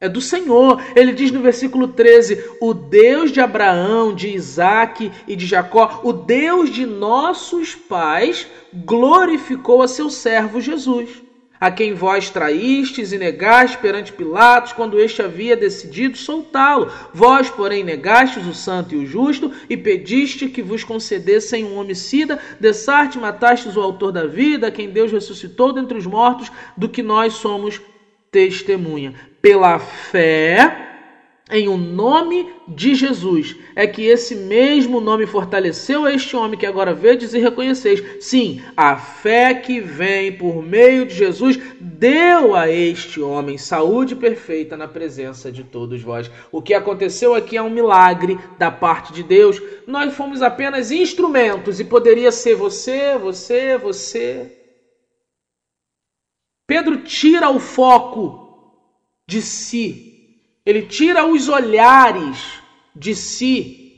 [0.00, 0.80] É do Senhor.
[0.94, 6.12] Ele diz no versículo 13: O Deus de Abraão, de Isaac e de Jacó, o
[6.12, 11.20] Deus de nossos pais, glorificou a seu servo Jesus,
[11.60, 16.90] a quem vós traístes e negastes perante Pilatos, quando este havia decidido soltá-lo.
[17.12, 22.38] Vós, porém, negastes o santo e o justo, e pediste que vos concedessem um homicida,
[22.58, 27.34] dessarte matastes o autor da vida, quem Deus ressuscitou dentre os mortos, do que nós
[27.34, 27.80] somos
[28.30, 29.14] testemunha.
[29.40, 30.87] Pela fé
[31.50, 33.56] em o um nome de Jesus.
[33.74, 38.02] É que esse mesmo nome fortaleceu este homem que agora vedes e reconheceis.
[38.20, 44.76] Sim, a fé que vem por meio de Jesus deu a este homem saúde perfeita
[44.76, 46.30] na presença de todos vós.
[46.52, 49.60] O que aconteceu aqui é um milagre da parte de Deus.
[49.86, 54.54] Nós fomos apenas instrumentos e poderia ser você, você, você.
[56.66, 58.46] Pedro tira o foco
[59.26, 60.07] de si.
[60.68, 62.60] Ele tira os olhares
[62.94, 63.96] de si.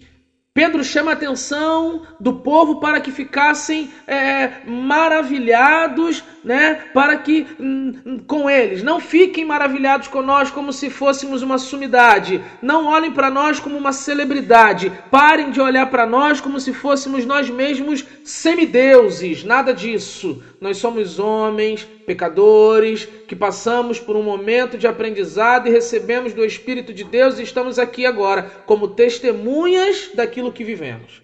[0.55, 6.85] Pedro chama a atenção do povo para que ficassem é, maravilhados, né?
[6.95, 12.41] Para que hum, com eles não fiquem maravilhados com nós como se fôssemos uma sumidade.
[12.63, 14.93] Não olhem para nós como uma celebridade.
[15.11, 19.45] Parem de olhar para nós como se fôssemos nós mesmos semideuses.
[19.45, 20.43] Nada disso.
[20.61, 26.93] Nós somos homens, pecadores, que passamos por um momento de aprendizado e recebemos do Espírito
[26.93, 31.23] de Deus e estamos aqui agora como testemunhas daquilo que vivemos.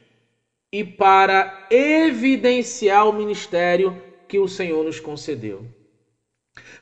[0.73, 5.67] E para evidenciar o ministério que o Senhor nos concedeu.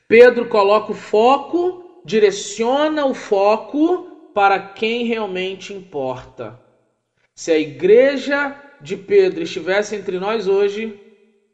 [0.06, 6.60] Pedro coloca o foco, direciona o foco para quem realmente importa.
[7.34, 11.00] Se a igreja de Pedro estivesse entre nós hoje,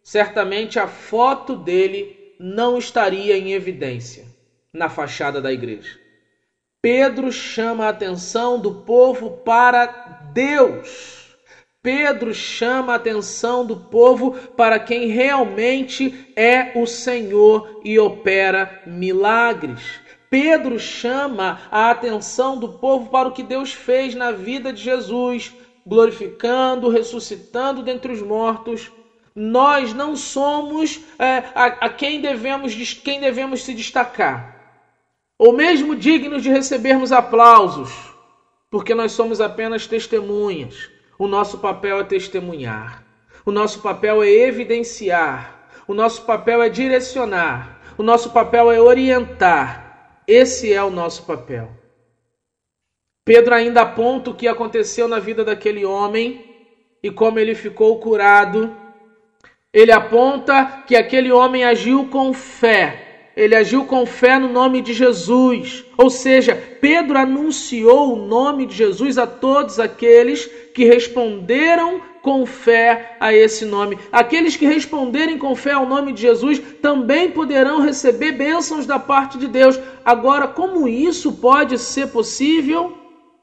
[0.02, 4.24] certamente a foto dele não estaria em evidência
[4.72, 5.98] na fachada da igreja.
[6.82, 9.86] Pedro chama a atenção do povo para
[10.32, 11.19] Deus.
[11.82, 20.00] Pedro chama a atenção do povo para quem realmente é o Senhor e opera milagres.
[20.28, 25.54] Pedro chama a atenção do povo para o que Deus fez na vida de Jesus,
[25.86, 28.92] glorificando, ressuscitando dentre os mortos
[29.34, 34.84] nós não somos é, a, a, quem, devemos, quem devemos se destacar,
[35.38, 37.90] ou mesmo dignos de recebermos aplausos,
[38.70, 40.90] porque nós somos apenas testemunhas.
[41.20, 43.04] O nosso papel é testemunhar,
[43.44, 50.22] o nosso papel é evidenciar, o nosso papel é direcionar, o nosso papel é orientar.
[50.26, 51.68] Esse é o nosso papel.
[53.22, 56.42] Pedro ainda aponta o que aconteceu na vida daquele homem
[57.02, 58.74] e como ele ficou curado.
[59.74, 64.92] Ele aponta que aquele homem agiu com fé ele agiu com fé no nome de
[64.92, 65.84] Jesus.
[65.96, 73.16] Ou seja, Pedro anunciou o nome de Jesus a todos aqueles que responderam com fé
[73.18, 73.98] a esse nome.
[74.12, 79.38] Aqueles que responderem com fé ao nome de Jesus também poderão receber bênçãos da parte
[79.38, 79.78] de Deus.
[80.04, 82.96] Agora, como isso pode ser possível?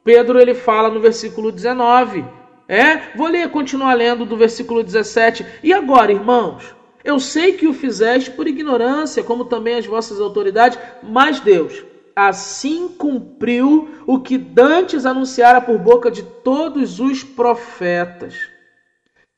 [0.03, 2.23] Pedro ele fala no versículo 19.
[2.69, 5.45] É, vou ler, continuar lendo do versículo 17.
[5.63, 6.76] E agora, irmãos,
[7.07, 12.89] eu sei que o fizeste por ignorância, como também as vossas autoridades, mas Deus assim
[12.89, 18.35] cumpriu o que dantes anunciara por boca de todos os profetas,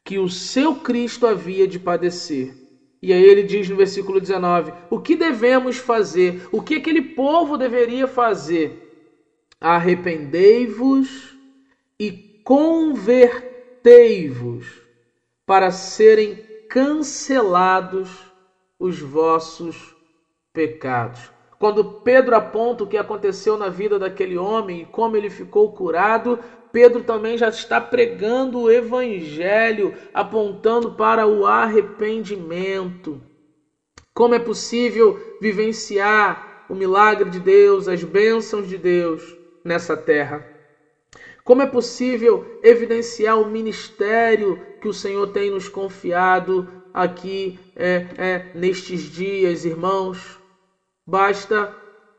[0.04, 2.56] que o seu Cristo havia de padecer.
[3.02, 6.42] E aí ele diz no versículo 19: O que devemos fazer?
[6.52, 9.16] O que aquele povo deveria fazer?
[9.62, 11.38] Arrependei-vos
[12.00, 12.12] e
[12.44, 14.66] convertei-vos
[15.46, 18.32] para serem cancelados
[18.80, 19.96] os vossos
[20.54, 21.32] pecados.
[21.58, 26.40] Quando Pedro aponta o que aconteceu na vida daquele homem e como ele ficou curado,
[26.72, 33.20] Pedro também já está pregando o evangelho, apontando para o arrependimento.
[34.14, 40.59] Como é possível vivenciar o milagre de Deus, as bênçãos de Deus nessa terra?
[41.50, 48.52] Como é possível evidenciar o ministério que o Senhor tem nos confiado aqui é, é,
[48.54, 50.40] nestes dias, irmãos?
[51.08, 51.76] Basta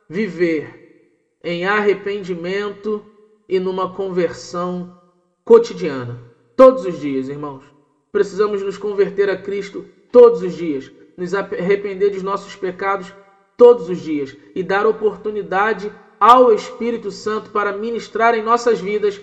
[0.08, 3.06] viver em arrependimento
[3.48, 4.98] e numa conversão
[5.44, 6.20] cotidiana.
[6.56, 7.62] Todos os dias, irmãos.
[8.10, 13.14] Precisamos nos converter a Cristo todos os dias, nos arrepender dos nossos pecados
[13.56, 19.18] todos os dias e dar oportunidade ao Espírito Santo para ministrar em nossas vidas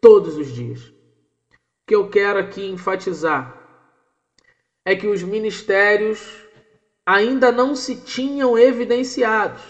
[0.00, 0.92] todos os dias
[1.86, 3.58] que eu quero aqui enfatizar
[4.84, 6.42] é que os ministérios
[7.04, 9.62] ainda não se tinham evidenciados,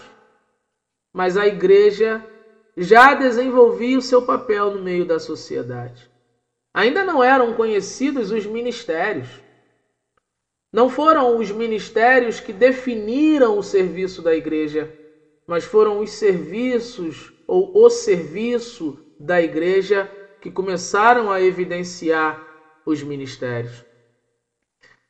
[1.11, 2.25] mas a igreja
[2.75, 6.09] já desenvolvia o seu papel no meio da sociedade.
[6.73, 9.29] Ainda não eram conhecidos os ministérios.
[10.71, 14.91] Não foram os ministérios que definiram o serviço da igreja,
[15.47, 20.09] mas foram os serviços ou o serviço da igreja
[20.41, 22.41] que começaram a evidenciar
[22.85, 23.85] os ministérios.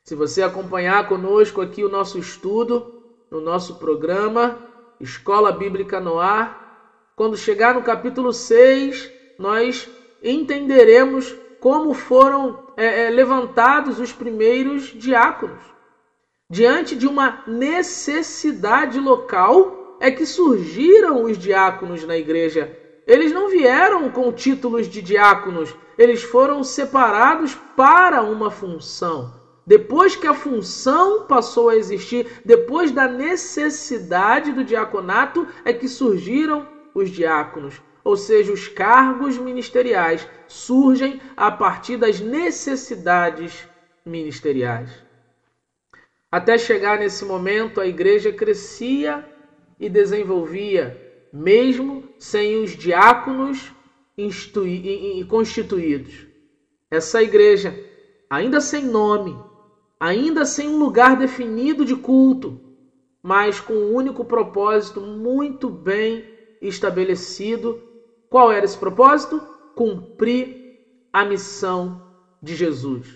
[0.02, 4.58] Se você acompanhar conosco aqui o nosso estudo, no nosso programa
[5.00, 9.88] Escola Bíblica no Ar, quando chegar no capítulo 6, nós
[10.22, 15.62] entenderemos como foram é, é, levantados os primeiros diáconos.
[16.50, 22.76] Diante de uma necessidade local, é que surgiram os diáconos na igreja
[23.06, 29.42] eles não vieram com títulos de diáconos, eles foram separados para uma função.
[29.66, 36.66] Depois que a função passou a existir, depois da necessidade do diaconato, é que surgiram
[36.94, 37.80] os diáconos.
[38.02, 43.66] Ou seja, os cargos ministeriais surgem a partir das necessidades
[44.04, 44.90] ministeriais.
[46.30, 49.24] Até chegar nesse momento, a igreja crescia
[49.78, 51.00] e desenvolvia
[51.34, 53.72] mesmo sem os diáconos
[55.28, 56.26] constituídos.
[56.88, 57.76] Essa igreja,
[58.30, 59.36] ainda sem nome,
[59.98, 62.60] ainda sem um lugar definido de culto,
[63.20, 66.24] mas com um único propósito muito bem
[66.62, 67.82] estabelecido.
[68.30, 69.40] Qual era esse propósito?
[69.74, 70.78] Cumprir
[71.12, 72.00] a missão
[72.40, 73.08] de Jesus.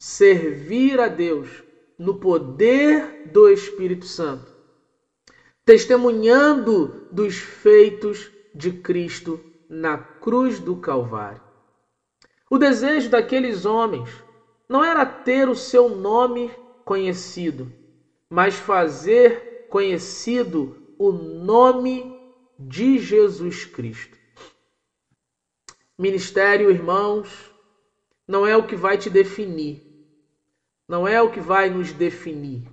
[0.00, 1.62] Servir a Deus
[1.96, 4.51] no poder do Espírito Santo
[5.64, 11.40] testemunhando dos feitos de Cristo na cruz do Calvário.
[12.50, 14.10] O desejo daqueles homens
[14.68, 16.50] não era ter o seu nome
[16.84, 17.72] conhecido,
[18.28, 22.20] mas fazer conhecido o nome
[22.58, 24.18] de Jesus Cristo.
[25.98, 27.50] Ministério, irmãos,
[28.26, 29.82] não é o que vai te definir,
[30.88, 32.71] não é o que vai nos definir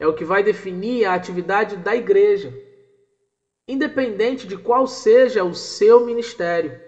[0.00, 2.52] é o que vai definir a atividade da igreja,
[3.68, 6.80] independente de qual seja o seu ministério,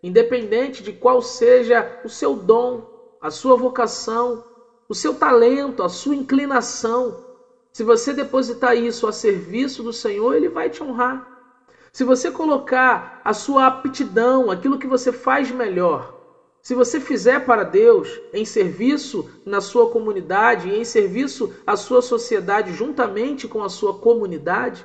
[0.00, 2.88] independente de qual seja o seu dom,
[3.20, 4.44] a sua vocação,
[4.88, 7.26] o seu talento, a sua inclinação.
[7.72, 11.28] Se você depositar isso a serviço do Senhor, ele vai te honrar.
[11.92, 16.19] Se você colocar a sua aptidão, aquilo que você faz melhor,
[16.62, 22.02] se você fizer para Deus em serviço na sua comunidade e em serviço à sua
[22.02, 24.84] sociedade juntamente com a sua comunidade,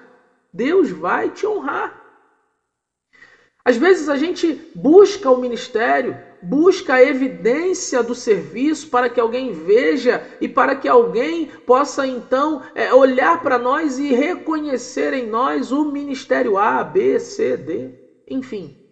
[0.53, 2.05] Deus vai te honrar.
[3.65, 9.51] Às vezes a gente busca o ministério, busca a evidência do serviço para que alguém
[9.51, 15.71] veja e para que alguém possa então é, olhar para nós e reconhecer em nós
[15.71, 17.89] o ministério A, B, C, D,
[18.29, 18.84] enfim.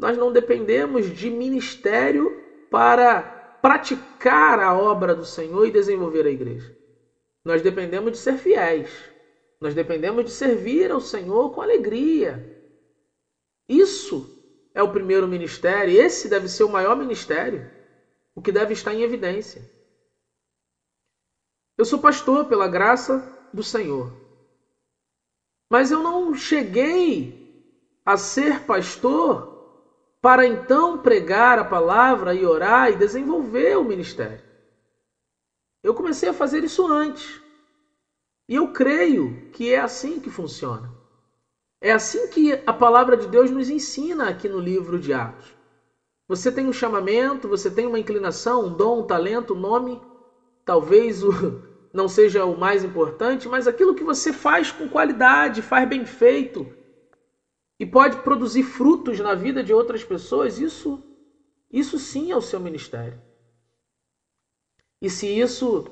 [0.00, 3.20] Nós não dependemos de ministério para
[3.60, 6.74] praticar a obra do Senhor e desenvolver a igreja.
[7.44, 8.90] Nós dependemos de ser fiéis.
[9.60, 12.58] Nós dependemos de servir ao Senhor com alegria.
[13.68, 14.26] Isso
[14.74, 17.70] é o primeiro ministério, esse deve ser o maior ministério,
[18.34, 19.60] o que deve estar em evidência.
[21.76, 23.22] Eu sou pastor pela graça
[23.52, 24.10] do Senhor.
[25.70, 27.68] Mas eu não cheguei
[28.04, 29.49] a ser pastor
[30.20, 34.44] para então pregar a palavra e orar e desenvolver o ministério.
[35.82, 37.40] Eu comecei a fazer isso antes.
[38.48, 40.90] E eu creio que é assim que funciona.
[41.80, 45.54] É assim que a palavra de Deus nos ensina aqui no livro de Atos.
[46.28, 50.00] Você tem um chamamento, você tem uma inclinação, um dom, um talento, um nome,
[50.64, 51.30] talvez o,
[51.94, 56.70] não seja o mais importante, mas aquilo que você faz com qualidade, faz bem feito
[57.80, 61.02] e pode produzir frutos na vida de outras pessoas, isso,
[61.72, 63.18] isso sim é o seu ministério.
[65.00, 65.86] E se isso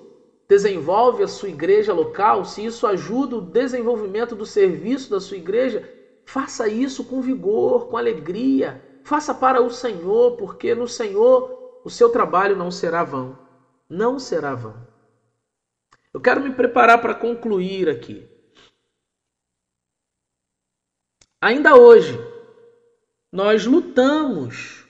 [0.47, 5.91] desenvolve a sua igreja local, se isso ajuda o desenvolvimento do serviço da sua igreja,
[6.27, 8.85] faça isso com vigor, com alegria.
[9.03, 13.39] Faça para o Senhor, porque no Senhor o seu trabalho não será vão.
[13.89, 14.77] Não será vão.
[16.13, 18.29] Eu quero me preparar para concluir aqui.
[21.41, 22.19] Ainda hoje,
[23.31, 24.85] nós lutamos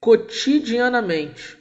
[0.00, 1.56] cotidianamente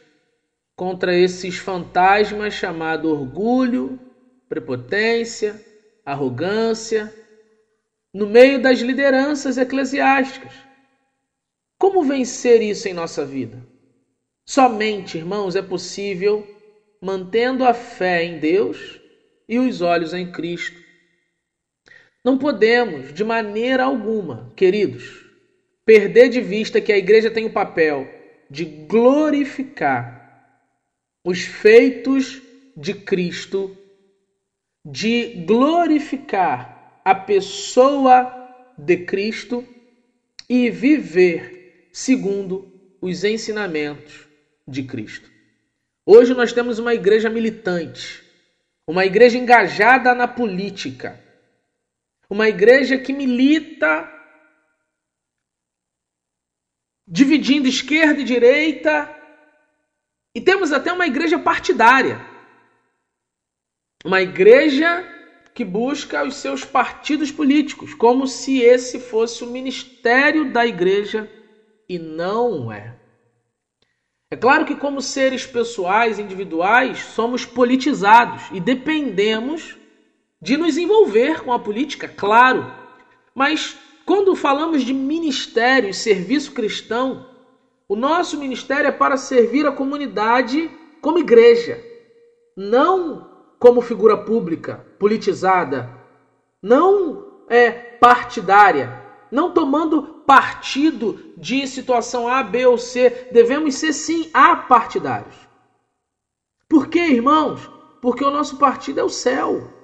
[0.75, 3.99] contra esses fantasmas chamados orgulho,
[4.49, 5.63] prepotência,
[6.03, 7.13] arrogância,
[8.11, 10.53] no meio das lideranças eclesiásticas.
[11.77, 13.63] Como vencer isso em nossa vida?
[14.43, 16.47] Somente, irmãos, é possível
[16.99, 18.99] mantendo a fé em Deus
[19.47, 20.81] e os olhos em Cristo.
[22.23, 25.25] Não podemos, de maneira alguma, queridos,
[25.85, 28.07] perder de vista que a igreja tem o papel
[28.49, 30.21] de glorificar
[31.23, 32.41] os feitos
[32.77, 33.75] de Cristo,
[34.85, 38.37] de glorificar a pessoa
[38.77, 39.65] de Cristo
[40.49, 44.27] e viver segundo os ensinamentos
[44.67, 45.29] de Cristo.
[46.05, 48.23] Hoje nós temos uma igreja militante,
[48.87, 51.19] uma igreja engajada na política,
[52.31, 54.09] uma igreja que milita
[57.05, 59.13] dividindo esquerda e direita,
[60.33, 62.25] e temos até uma igreja partidária.
[64.05, 65.05] Uma igreja
[65.53, 71.29] que busca os seus partidos políticos, como se esse fosse o ministério da igreja
[71.89, 72.97] e não é.
[74.31, 79.80] É claro que, como seres pessoais, individuais, somos politizados e dependemos
[80.41, 82.73] de nos envolver com a política, claro.
[83.35, 87.27] Mas quando falamos de ministério e serviço cristão,
[87.87, 90.71] o nosso ministério é para servir a comunidade
[91.01, 91.83] como igreja,
[92.55, 93.29] não
[93.59, 95.89] como figura pública, politizada,
[96.61, 103.29] não é partidária, não tomando partido de situação A, B ou C.
[103.31, 105.35] Devemos ser sim apartidários.
[106.67, 107.69] Por quê, irmãos?
[108.01, 109.80] Porque o nosso partido é o céu.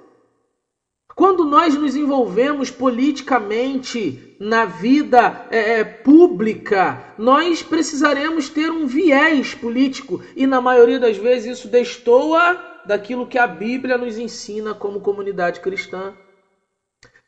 [1.18, 9.52] Quando nós nos envolvemos politicamente na vida é, é, pública, nós precisaremos ter um viés
[9.52, 15.00] político e, na maioria das vezes, isso destoa daquilo que a Bíblia nos ensina como
[15.00, 16.14] comunidade cristã.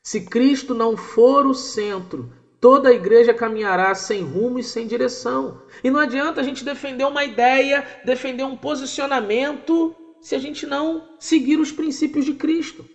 [0.01, 2.31] Se Cristo não for o centro,
[2.61, 5.63] toda a igreja caminhará sem rumo e sem direção.
[5.83, 11.09] E não adianta a gente defender uma ideia, defender um posicionamento, se a gente não
[11.19, 12.85] seguir os princípios de Cristo.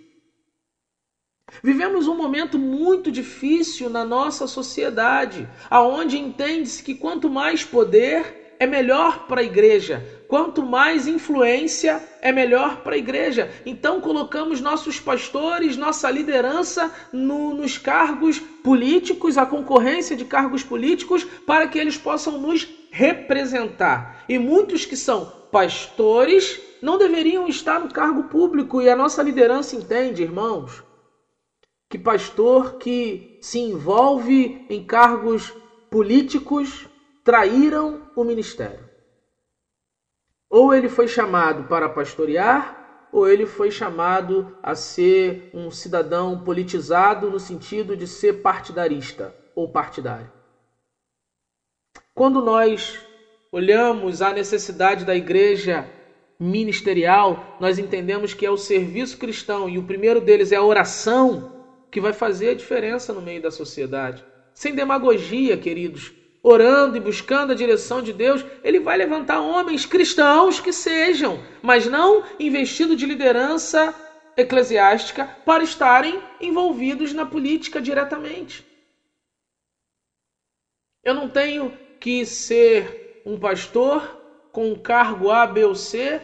[1.62, 8.66] Vivemos um momento muito difícil na nossa sociedade, aonde entende-se que quanto mais poder é
[8.66, 13.48] melhor para a igreja, quanto mais influência é melhor para a igreja.
[13.64, 21.24] Então colocamos nossos pastores, nossa liderança no, nos cargos políticos, a concorrência de cargos políticos,
[21.46, 24.24] para que eles possam nos representar.
[24.28, 29.76] E muitos que são pastores não deveriam estar no cargo público e a nossa liderança
[29.76, 30.85] entende, irmãos
[31.88, 35.52] que pastor que se envolve em cargos
[35.90, 36.88] políticos
[37.22, 38.88] traíram o ministério.
[40.50, 47.30] Ou ele foi chamado para pastorear, ou ele foi chamado a ser um cidadão politizado
[47.30, 50.30] no sentido de ser partidarista ou partidário.
[52.14, 52.98] Quando nós
[53.52, 55.88] olhamos a necessidade da igreja
[56.38, 61.55] ministerial, nós entendemos que é o serviço cristão e o primeiro deles é a oração
[61.96, 64.22] que vai fazer a diferença no meio da sociedade.
[64.52, 70.60] Sem demagogia, queridos, orando e buscando a direção de Deus, ele vai levantar homens cristãos
[70.60, 73.94] que sejam, mas não investindo de liderança
[74.36, 78.62] eclesiástica para estarem envolvidos na política diretamente.
[81.02, 84.18] Eu não tenho que ser um pastor
[84.52, 86.20] com um cargo A, B ou C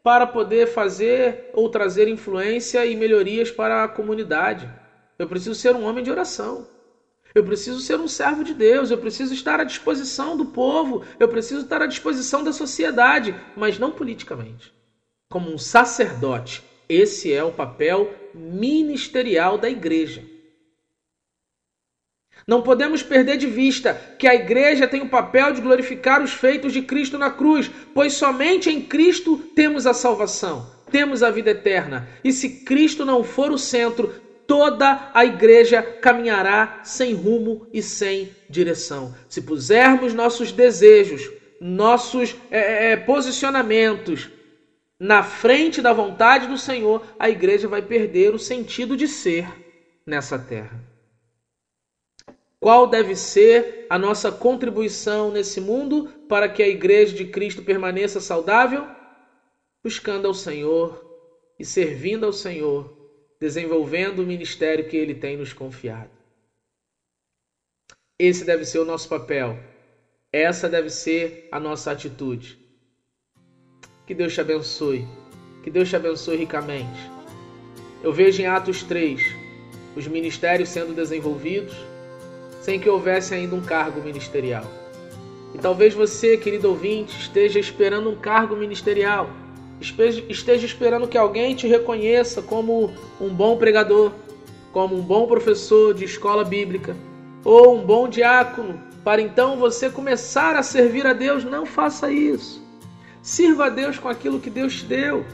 [0.00, 4.77] para poder fazer ou trazer influência e melhorias para a comunidade.
[5.18, 6.66] Eu preciso ser um homem de oração.
[7.34, 11.28] Eu preciso ser um servo de Deus, eu preciso estar à disposição do povo, eu
[11.28, 14.72] preciso estar à disposição da sociedade, mas não politicamente.
[15.30, 20.24] Como um sacerdote, esse é o papel ministerial da igreja.
[22.46, 26.72] Não podemos perder de vista que a igreja tem o papel de glorificar os feitos
[26.72, 32.08] de Cristo na cruz, pois somente em Cristo temos a salvação, temos a vida eterna.
[32.24, 34.14] E se Cristo não for o centro,
[34.48, 39.14] toda a igreja caminhará sem rumo e sem direção.
[39.28, 41.30] Se pusermos nossos desejos,
[41.60, 44.30] nossos é, é, posicionamentos
[44.98, 49.46] na frente da vontade do Senhor, a igreja vai perder o sentido de ser
[50.06, 50.82] nessa terra.
[52.58, 58.18] Qual deve ser a nossa contribuição nesse mundo para que a igreja de Cristo permaneça
[58.18, 58.86] saudável?
[59.84, 61.04] Buscando ao Senhor
[61.58, 62.97] e servindo ao Senhor,
[63.40, 66.10] desenvolvendo o ministério que Ele tem nos confiado.
[68.18, 69.58] Esse deve ser o nosso papel.
[70.32, 72.58] Essa deve ser a nossa atitude.
[74.06, 75.06] Que Deus te abençoe.
[75.62, 76.98] Que Deus te abençoe ricamente.
[78.02, 79.20] Eu vejo em Atos 3
[79.96, 81.74] os ministérios sendo desenvolvidos
[82.60, 84.64] sem que houvesse ainda um cargo ministerial.
[85.54, 89.30] E talvez você, querido ouvinte, esteja esperando um cargo ministerial,
[89.80, 94.12] esteja esperando que alguém te reconheça como um bom pregador,
[94.72, 96.96] como um bom professor de escola bíblica
[97.44, 101.44] ou um bom diácono, para então você começar a servir a Deus.
[101.44, 102.62] Não faça isso.
[103.22, 105.24] Sirva a Deus com aquilo que Deus te deu.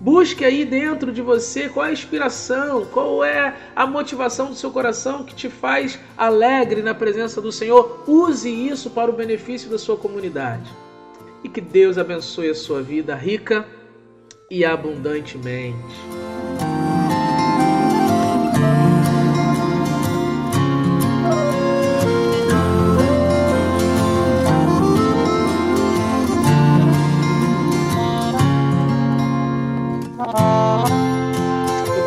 [0.00, 4.70] Busque aí dentro de você qual é a inspiração, qual é a motivação do seu
[4.70, 8.04] coração que te faz alegre na presença do Senhor.
[8.06, 10.70] Use isso para o benefício da sua comunidade.
[11.42, 13.66] E que Deus abençoe a sua vida rica
[14.50, 15.76] e abundantemente.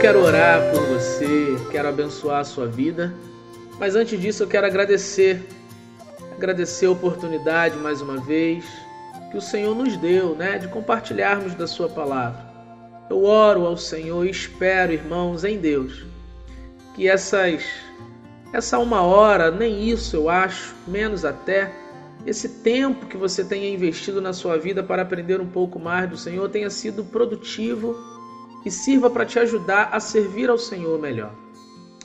[0.01, 3.13] quero orar por você, quero abençoar a sua vida,
[3.79, 5.47] mas antes disso eu quero agradecer,
[6.35, 8.65] agradecer a oportunidade mais uma vez
[9.31, 12.51] que o Senhor nos deu, né, de compartilharmos da sua palavra.
[13.09, 16.05] Eu oro ao Senhor e espero, irmãos, em Deus,
[16.93, 17.63] que essas
[18.53, 21.71] essa uma hora, nem isso eu acho, menos até,
[22.25, 26.17] esse tempo que você tenha investido na sua vida para aprender um pouco mais do
[26.17, 27.95] Senhor tenha sido produtivo
[28.65, 31.33] e sirva para te ajudar a servir ao Senhor melhor.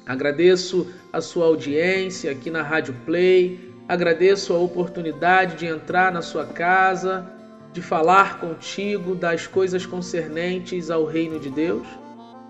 [0.07, 6.47] Agradeço a sua audiência aqui na Rádio Play, agradeço a oportunidade de entrar na sua
[6.47, 7.27] casa,
[7.73, 11.87] de falar contigo das coisas concernentes ao reino de Deus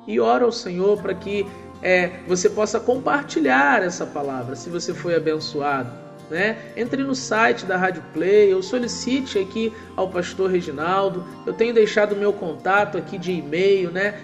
[0.06, 1.46] e oro ao Senhor para que
[1.82, 6.58] é, você possa compartilhar essa palavra se você foi abençoado né?
[6.76, 11.24] Entre no site da Rádio Play ou solicite aqui ao pastor Reginaldo.
[11.44, 14.20] Eu tenho deixado meu contato aqui de e-mail, né?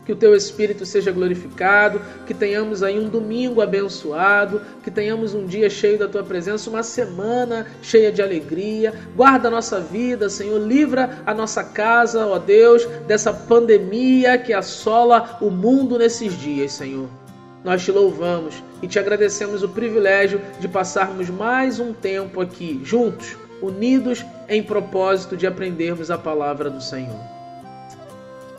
[0.05, 5.47] que o teu Espírito seja glorificado, que tenhamos aí um domingo abençoado, que tenhamos um
[5.47, 8.93] dia cheio da tua presença, uma semana cheia de alegria.
[9.17, 15.39] Guarda a nossa vida, Senhor, livra a nossa casa, ó Deus, dessa pandemia que assola
[15.41, 17.09] o mundo nesses dias, Senhor.
[17.65, 23.39] Nós te louvamos e te agradecemos o privilégio de passarmos mais um tempo aqui juntos,
[23.63, 27.34] unidos em propósito de aprendermos a palavra do Senhor.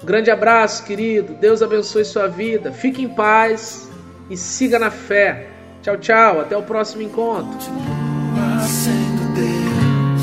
[0.06, 1.34] Grande abraço, querido.
[1.34, 2.72] Deus abençoe sua vida.
[2.72, 3.90] Fique em paz
[4.30, 5.48] e siga na fé.
[5.82, 6.42] Tchau, tchau.
[6.42, 7.52] Até o próximo encontro.
[7.54, 10.22] Continua sendo Deus.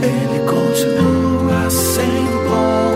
[0.00, 2.95] Ele continua sendo bom.